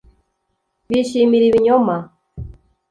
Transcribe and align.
Bishimira 0.89 1.43
ibinyoma 1.47 1.95